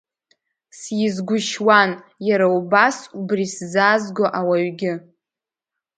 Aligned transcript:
Сизгәышьуан 0.79 1.91
иара 2.27 2.47
убас 2.57 2.97
убри 3.19 3.45
сзаазго 3.55 4.25
ауаҩгьы. 4.39 4.93